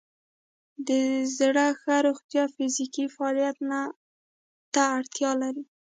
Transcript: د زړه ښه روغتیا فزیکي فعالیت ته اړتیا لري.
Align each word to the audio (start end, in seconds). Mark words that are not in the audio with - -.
د 0.87 0.89
زړه 1.37 1.67
ښه 1.81 1.95
روغتیا 2.07 2.43
فزیکي 2.55 3.05
فعالیت 3.15 3.57
ته 4.73 4.81
اړتیا 4.97 5.31
لري. 5.41 5.63